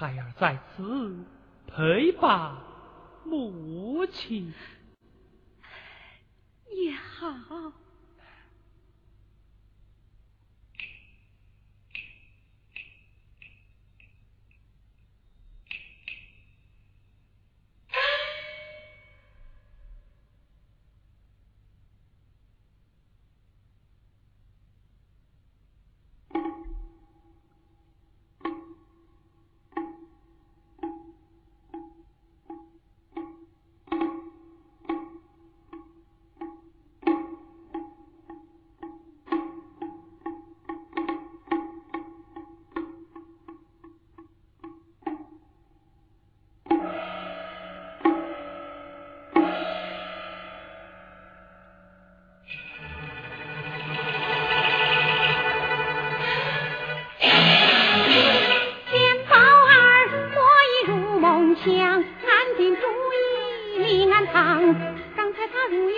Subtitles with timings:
[0.00, 1.26] 孩儿在此
[1.66, 2.56] 陪伴
[3.22, 4.54] 母亲
[6.70, 7.70] 也好。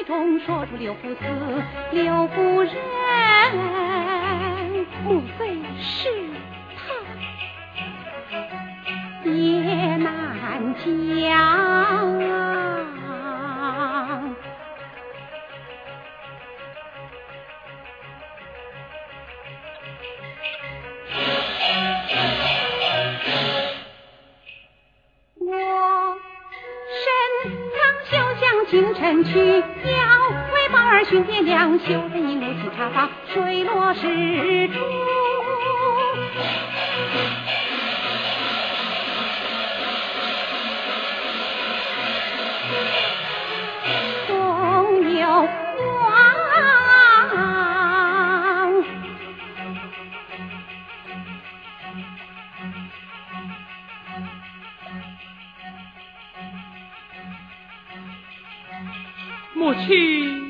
[0.05, 1.20] 中说出刘夫子，
[1.92, 2.72] 刘夫人，
[5.05, 6.08] 莫非是
[6.77, 6.92] 他？
[9.28, 10.84] 也难讲
[11.30, 12.41] 啊。
[28.72, 29.62] 进城去，要
[30.54, 31.78] 为宝儿寻爹娘。
[31.80, 34.00] 修真一路进茶房，水落石
[34.68, 34.80] 出。
[59.74, 60.42] 去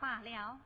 [0.00, 0.58] 罢了，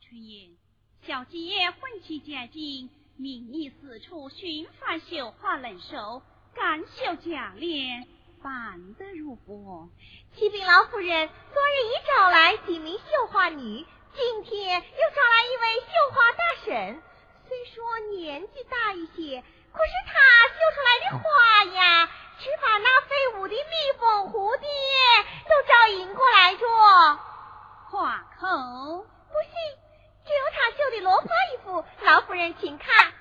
[0.00, 0.56] 春英，
[1.04, 6.22] 小姐唤起家丁，命你四处寻访绣花能手
[6.54, 8.06] 干绣价廉，
[8.44, 9.88] 办得如何？
[10.36, 13.84] 启禀老夫人，昨日已找来几名绣花女，
[14.14, 17.02] 今天又找来一位绣花大婶。
[17.48, 19.42] 虽说年纪大一些，
[19.72, 20.12] 可是她
[20.48, 22.06] 绣出来的花呀，
[22.38, 24.68] 只把那飞舞的蜜蜂、蝴蝶
[25.48, 27.33] 都招引过来着。
[27.94, 29.54] 花口不信，
[30.26, 33.14] 只有他绣的罗花衣服，老夫人请看。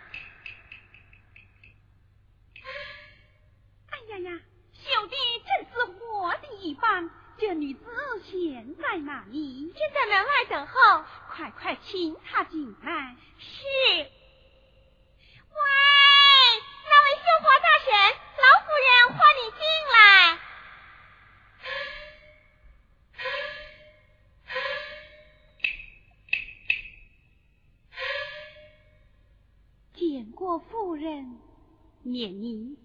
[3.92, 4.32] 哎呀呀，
[4.74, 5.16] 绣的
[5.46, 7.08] 真是活的一般。
[7.38, 7.86] 这女子
[8.24, 9.72] 现在哪里？
[9.78, 11.06] 正在门外等候。
[11.30, 13.16] 快快请她进来。
[13.38, 13.62] 是。
[14.00, 14.10] 喂，
[16.90, 17.94] 那位绣花大婶，
[18.42, 19.62] 老夫人唤你进
[19.94, 20.40] 来。
[30.24, 31.36] 见过夫人，
[32.04, 32.78] 念你，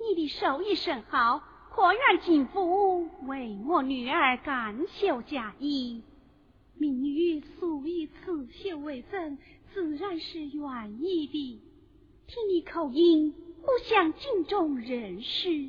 [0.00, 6.02] 你的手艺甚好，可愿进府为我女儿感绣嫁衣？
[6.78, 9.36] 民女素以刺绣为生，
[9.74, 11.60] 自然是愿意的。
[12.26, 15.68] 听你口音，不像京中人士。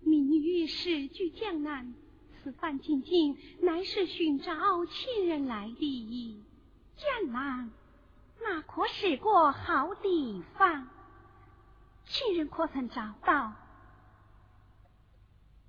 [0.00, 1.92] 民女是居江南，
[2.42, 6.42] 此番进京乃是寻找亲人来的。
[6.96, 7.70] 江南。
[8.40, 10.88] 那可是个好地方，
[12.06, 13.52] 亲人可曾找到？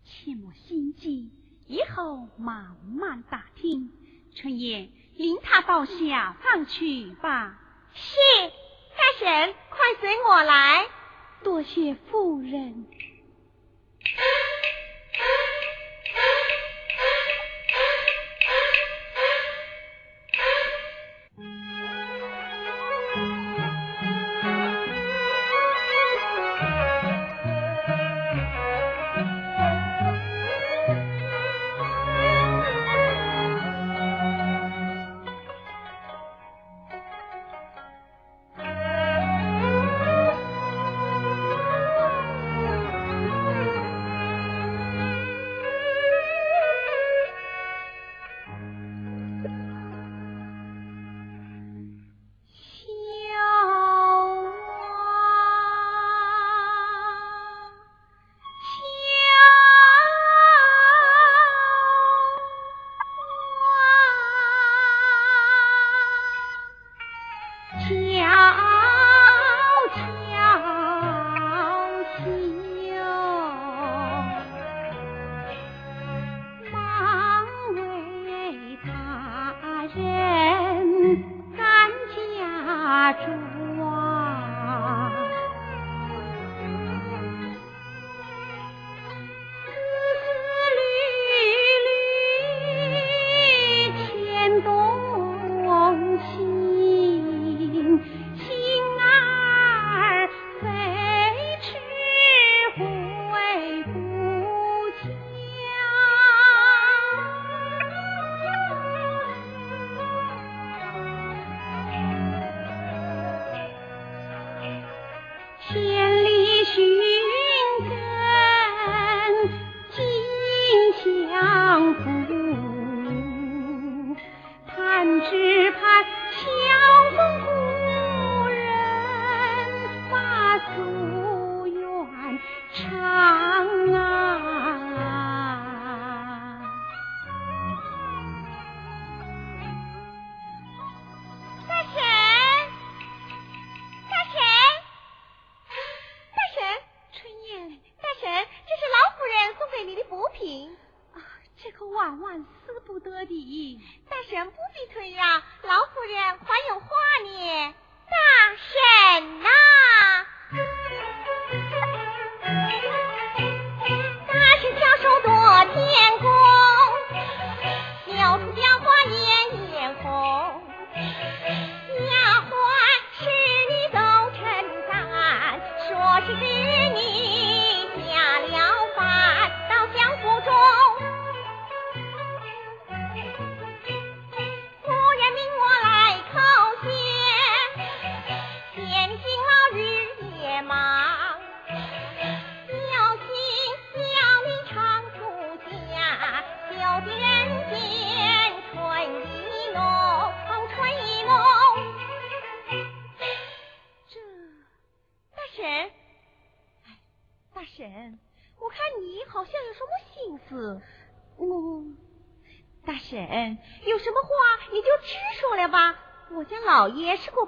[0.04, 1.32] 切莫心急，
[1.66, 3.92] 以后慢慢打听。
[4.36, 7.60] 春燕，领他到下方去吧。
[7.94, 8.16] 是，
[8.96, 10.88] 大婶，快随我来。
[11.44, 12.86] 多谢夫人。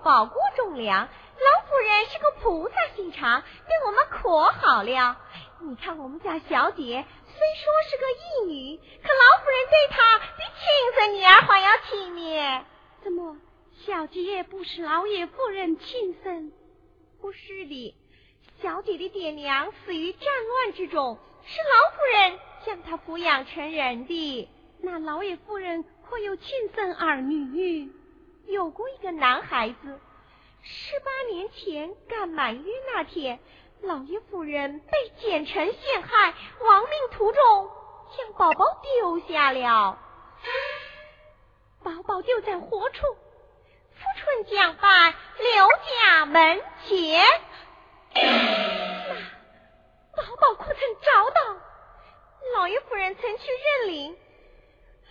[0.10, 5.18] 保过忠良，老夫人是个菩萨心肠，对我们可好了。
[5.62, 12.36] 你看我们家小姐虽说是个义女，可老夫人对她比亲生女儿还要亲密。
[13.04, 13.38] 怎么，
[13.86, 16.51] 小姐不是老爷夫人亲生？
[17.22, 17.96] 不是的，
[18.63, 24.50] 小姐的爹娘死于战乱之中，是老夫人将她抚养成人的。
[24.82, 27.92] 那老爷夫人可有亲生儿女？
[28.50, 30.00] 有过一个男孩子。
[30.62, 33.39] 十八年前赶满月那天，
[33.82, 37.70] 老爷夫人被奸臣陷害，亡命途中
[38.18, 39.98] 将宝宝丢下了。
[41.84, 43.06] 宝宝丢在何处？
[43.94, 47.24] 富春江畔刘家门前。
[48.15, 48.24] 那
[50.15, 51.62] 宝宝可曾找到？
[52.56, 54.18] 老爷夫人曾去认领，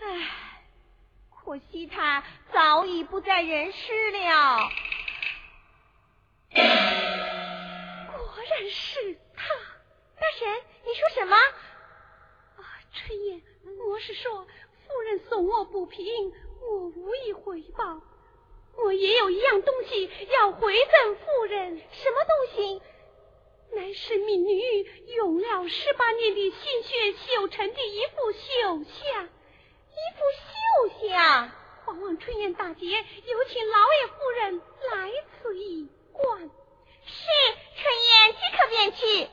[0.03, 0.29] 唉，
[1.49, 4.69] 可惜他早已不在人世了。
[6.53, 9.45] 果然是他，
[10.21, 10.47] 大神，
[10.85, 11.35] 你说什么？
[12.59, 12.61] 啊，
[12.93, 13.43] 春燕，
[13.89, 14.47] 我是说，
[14.87, 18.03] 夫人送我不平，我无意回报。
[18.77, 22.83] 我也有一样东西要回赠夫人，什么东西？
[23.73, 24.83] 乃是民女
[25.17, 31.51] 用了十八年的心血绣成的一幅绣像，一幅绣像。
[32.55, 34.63] 大姐有请老爷夫人
[34.93, 35.11] 来
[35.43, 35.89] 此一。
[36.19, 37.23] 观是
[37.77, 39.29] 春燕即刻便去。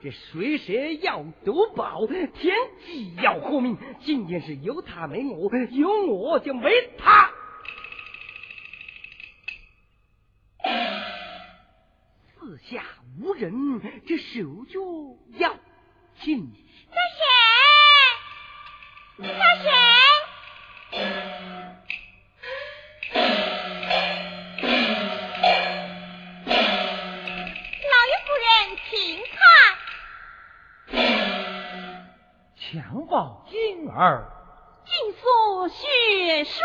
[0.00, 2.54] 这水蛇要夺宝，天
[2.86, 3.76] 机要活命。
[4.04, 7.32] 今天是有他没我，有我就没他。
[12.38, 12.84] 四下
[13.20, 13.52] 无人，
[14.06, 15.56] 这手就要
[16.20, 16.48] 进。
[16.90, 16.96] 大
[19.26, 19.64] 婶，大婶，
[33.90, 34.24] 儿，
[34.84, 36.60] 尽诉血书。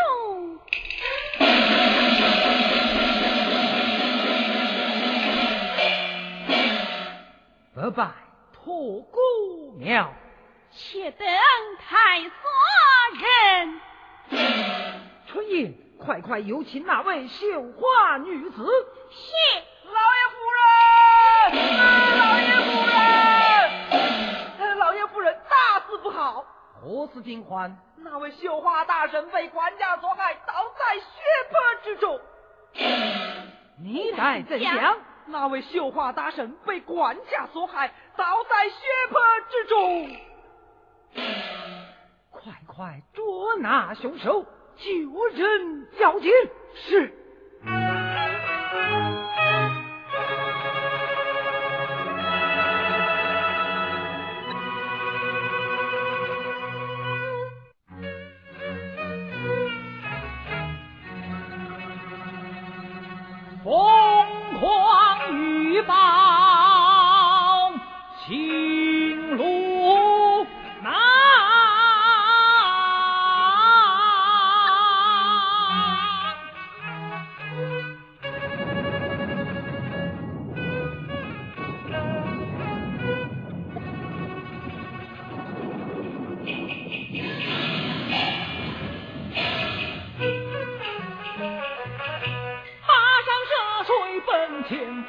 [7.75, 8.11] 不拜
[8.53, 9.19] 托姑
[9.79, 10.13] 娘，
[10.71, 11.27] 且等
[11.79, 12.31] 太所
[13.19, 13.81] 人。
[15.27, 18.65] 春燕，快快有请那位绣花女子。
[19.09, 19.33] 谢，
[19.85, 22.69] 老爷夫人，老爷夫
[24.59, 26.42] 人，老爷夫人，大事不好！
[26.83, 27.77] 何事惊慌？
[27.97, 31.05] 那位绣花大神被管家所害，倒在血
[31.49, 32.19] 泊之中。
[33.81, 34.97] 你待怎想？
[35.27, 38.75] 那位绣花大神被管家所害，倒在血
[39.09, 40.17] 泊之中。
[42.29, 44.43] 快快捉拿凶手，
[44.75, 46.29] 救人要紧。
[46.75, 47.13] 是。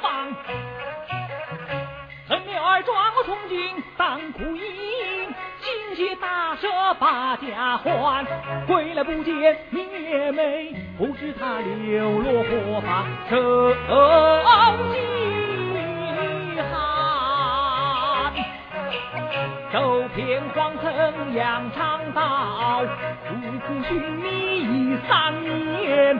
[0.01, 0.35] 方。
[2.27, 4.61] 恨苗儿抓我从军当苦役
[5.61, 8.25] 心血大赦把家还。
[8.65, 13.05] 归来不见明月美不知他流落何方。
[13.29, 13.73] 受
[14.93, 18.33] 饥寒
[19.71, 22.81] 走遍荒藤杨长道
[23.27, 23.35] 苦
[23.67, 26.19] 苦寻觅已三年。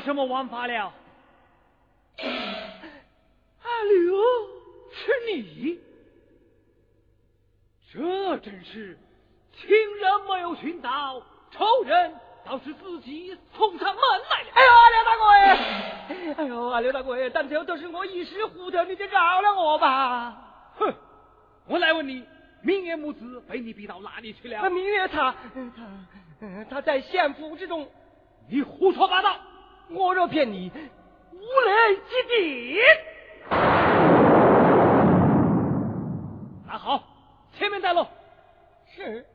[0.00, 0.92] 什么王法了？
[3.62, 4.16] 阿刘，
[4.92, 5.78] 是你？
[7.92, 8.98] 这真是
[9.52, 14.48] 亲人没有寻到，仇人倒是自己送上门来了。
[14.52, 16.34] 哎呦，阿刘大哥哎！
[16.38, 17.30] 哎呦，阿刘大哥哎！
[17.30, 20.36] 但求都是我一时糊涂，你就饶了我吧。
[20.78, 20.94] 哼！
[21.66, 22.24] 我来问你，
[22.62, 24.68] 明月母子被你逼到哪里去了？
[24.70, 25.34] 明月他
[26.40, 27.88] 他他在县府之中。
[28.48, 29.36] 你胡说八道！
[29.90, 30.70] 我若骗你，
[31.32, 32.78] 无能及顶。
[36.66, 37.02] 那好，
[37.56, 38.06] 前面带路。
[38.94, 39.26] 是。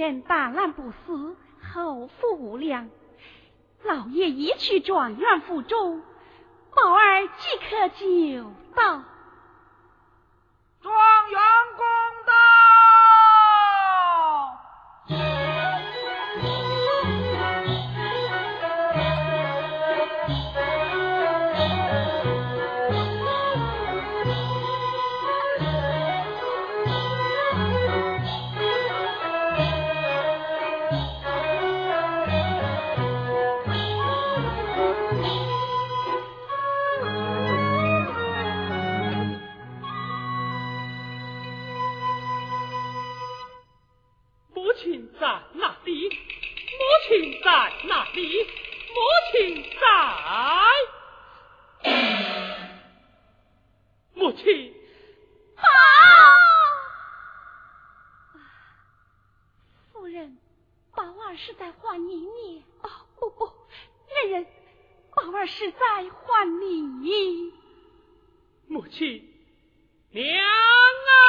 [0.00, 1.36] 人大难不死，
[1.74, 2.88] 后福无量。
[3.82, 6.00] 老爷一去状元府中，
[6.74, 9.04] 宝儿即刻就到。
[44.82, 46.08] 亲在哪里？
[46.08, 46.16] 母
[47.06, 48.46] 亲在哪里。
[54.14, 54.74] 母亲。
[55.56, 55.68] 好。
[59.92, 60.38] 夫人，
[60.94, 62.64] 宝儿是在唤你呢。
[62.82, 63.52] 哦，不不，
[64.08, 64.46] 人人，
[65.14, 67.52] 宝儿是在唤你。
[68.66, 69.28] 母亲，
[70.10, 71.20] 娘啊！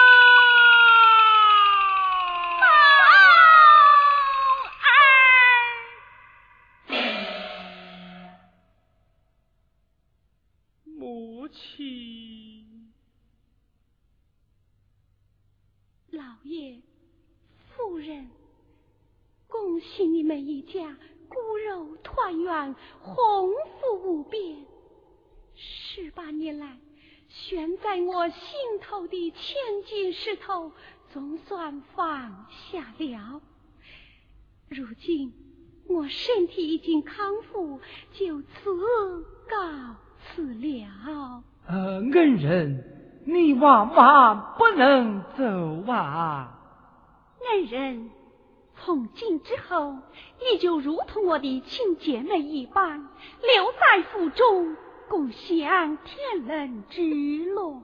[19.81, 20.95] 喜你们一家
[21.27, 24.57] 骨肉团圆，鸿福无边。
[25.55, 26.77] 十八年来
[27.27, 28.39] 悬在我心
[28.81, 30.71] 头的千斤石头，
[31.11, 33.41] 总算放下了。
[34.69, 35.33] 如今
[35.87, 37.79] 我身体已经康复，
[38.13, 38.47] 就此
[39.49, 41.43] 告辞了。
[41.67, 46.57] 呃，恩人，你万万不能走啊！
[47.45, 48.09] 恩人。
[48.83, 49.95] 从今之后，
[50.39, 54.75] 你就如同我的亲姐妹一般，留在府中，
[55.07, 57.03] 共享天伦之
[57.53, 57.79] 乐。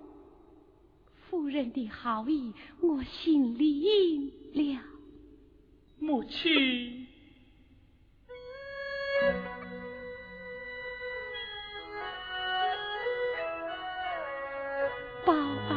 [1.29, 4.81] 夫人的好意，我心领了。
[5.99, 7.05] 母亲，
[15.25, 15.73] 宝儿，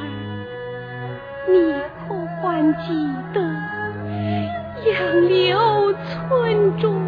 [1.49, 1.73] 你
[2.09, 2.95] 可还记
[3.35, 3.50] 得？
[4.93, 7.01] 杨柳村中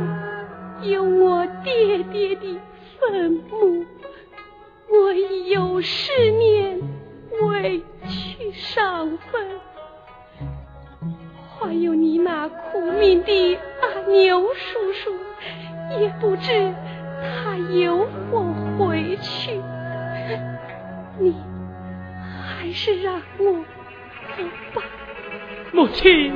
[0.82, 2.60] 有我爹爹的
[3.00, 3.84] 坟墓，
[4.88, 6.78] 我已有十年
[7.40, 9.42] 未去上坟。
[11.58, 15.10] 还有你那苦命的阿牛叔叔，
[15.98, 16.72] 也不知
[17.20, 18.44] 他有否
[18.78, 19.60] 回去。
[21.18, 21.34] 你
[22.58, 23.52] 还是让我
[24.36, 24.82] 走吧，
[25.72, 26.32] 母亲。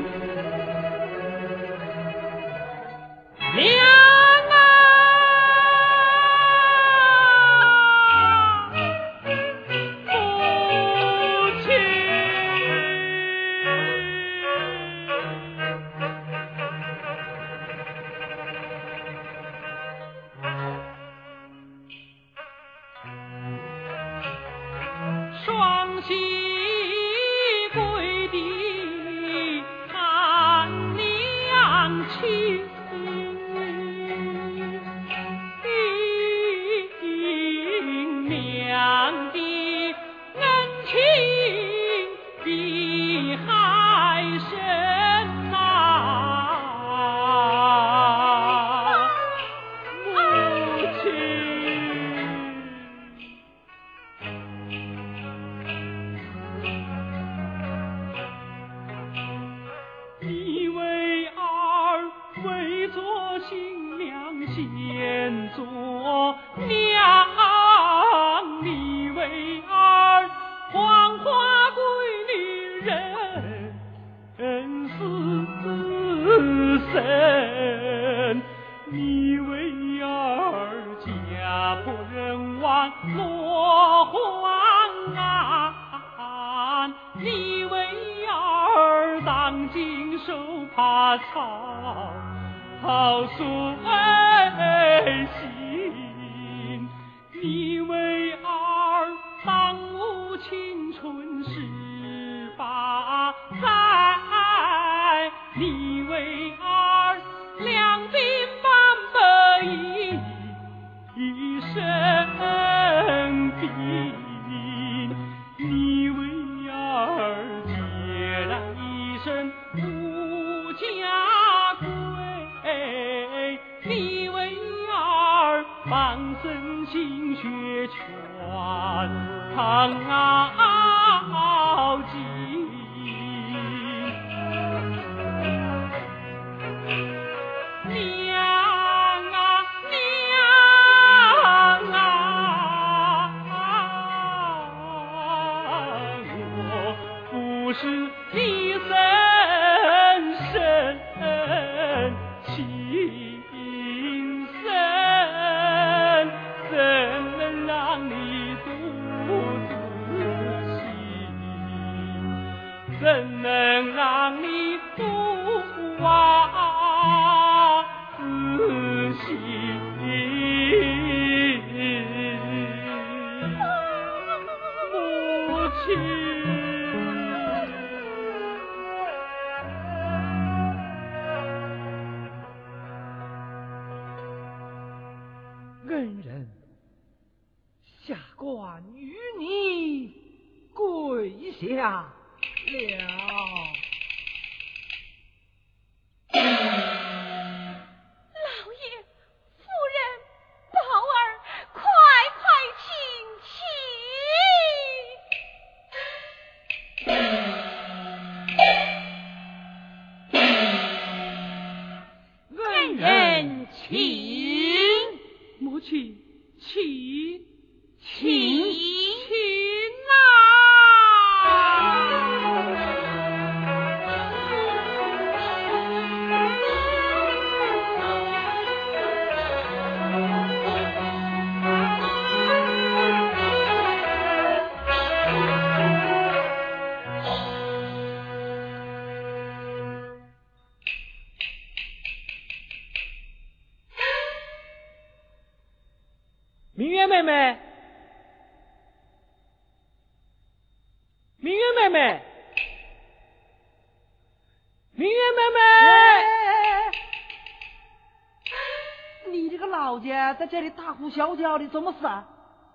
[260.47, 262.25] 在这里大呼小叫的，怎么事啊？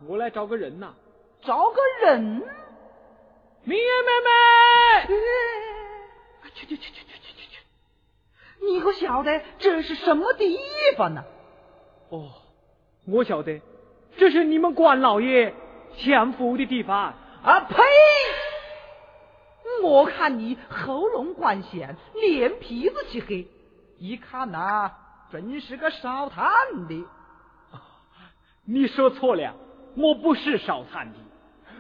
[0.06, 0.94] 我来找个人呐。
[1.42, 2.44] 找个人？
[3.64, 5.08] 明月妹妹！
[6.54, 8.66] 去去去去去去去去！
[8.66, 10.60] 你可晓得这是什么地
[10.98, 11.24] 方呢？
[12.10, 12.30] 哦，
[13.08, 13.62] 我晓得，
[14.18, 15.54] 这是你们关老爷
[15.96, 17.14] 享福的地方。
[17.44, 17.78] 啊呸！
[19.82, 23.48] 我看你喉咙管弦，脸皮子漆黑，
[23.98, 24.92] 一看呐，
[25.32, 26.52] 真是个烧炭
[26.90, 27.06] 的。
[28.66, 29.56] 你说错了，
[29.96, 31.20] 我不是烧炭的，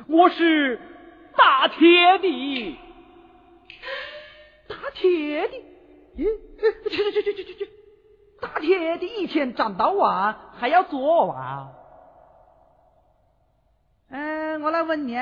[0.08, 0.80] 我是
[1.38, 2.78] 打铁的。
[4.68, 5.54] 打铁的？
[6.18, 6.26] 咦，
[6.90, 7.70] 去去去去去去去！
[8.42, 11.68] 打铁的一天站到晚还要做完。
[14.10, 15.16] 嗯，我来问你，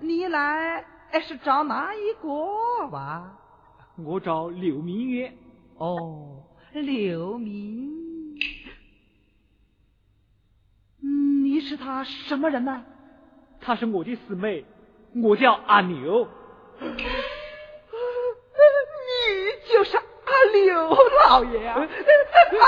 [0.00, 0.84] 你来
[1.20, 3.38] 是找哪一个吧？
[3.98, 5.32] 我找刘明月。
[5.76, 8.01] 哦，刘明。
[11.62, 12.84] 是他什么人呢？
[13.64, 14.64] 他是我的师妹，
[15.22, 16.26] 我叫阿牛。
[19.12, 20.02] 你就是阿
[20.52, 20.96] 刘
[21.28, 21.74] 老爷啊！
[21.74, 21.84] 阿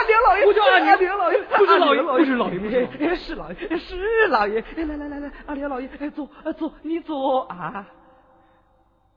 [0.06, 4.64] 刘老爷，我叫阿牛，刘老爷，不是老爷，不是老爷，是老爷，是老爷。
[4.76, 7.86] 来来来来，阿刘老爷，坐坐，你坐啊！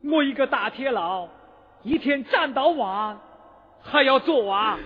[0.03, 1.27] 我一个大铁佬，
[1.83, 3.19] 一天站到晚，
[3.83, 4.79] 还要做啊？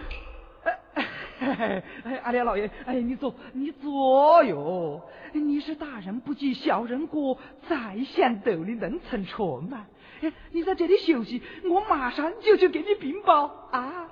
[1.42, 1.84] 哎，
[2.24, 5.02] 阿莲老爷，哎，你坐，你坐哟。
[5.34, 9.88] 你是大人不计小人过，在线斗的能成船嘛？
[10.22, 14.08] 哎，你在这里休息，我马上就去给你禀报啊！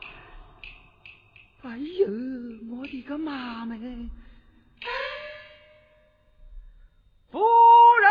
[1.62, 2.08] 哎呦，
[2.72, 4.10] 我的个妈们！
[7.32, 8.10] 夫人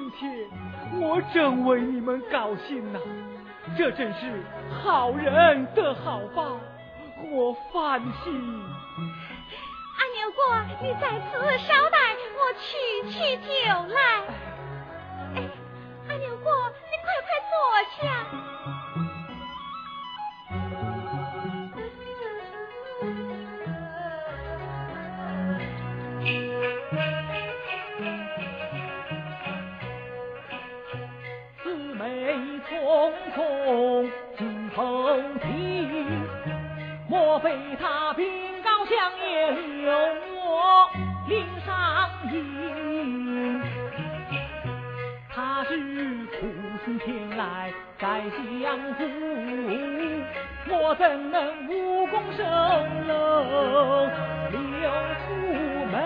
[0.00, 0.48] 今天，
[0.98, 2.98] 我真为你们高兴呐！
[3.76, 4.42] 这真是
[4.82, 6.58] 好人得好报，
[7.30, 8.32] 我放心。
[9.98, 10.40] 阿牛哥，
[10.80, 11.98] 你在此稍待，
[12.32, 12.70] 我去
[13.10, 13.50] 去酒
[13.94, 14.00] 来。
[15.34, 15.38] 哎，
[16.08, 16.50] 阿牛哥，
[16.88, 17.52] 你快快坐
[18.00, 18.08] 下。
[37.10, 38.24] 莫非他禀
[38.62, 39.90] 告相爷留
[40.44, 40.88] 我
[41.26, 43.60] 领上银？
[45.28, 45.76] 他是
[46.38, 46.46] 苦
[46.84, 48.22] 心前来改
[48.62, 49.02] 相府，
[50.68, 52.44] 我怎能无功受
[53.08, 53.10] 禄
[54.52, 54.88] 留
[55.26, 55.34] 府
[55.90, 55.98] 门？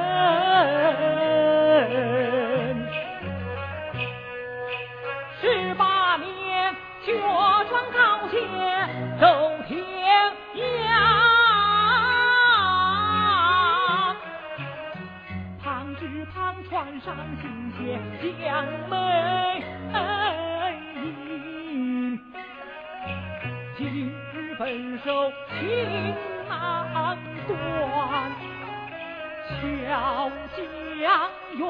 [17.04, 18.00] 上新鞋
[18.42, 18.92] 将美
[20.94, 22.18] 迎。
[23.76, 25.60] 今日分手情
[26.48, 27.52] 难断，
[29.50, 31.62] 巧将冤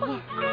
[0.00, 0.44] Oh.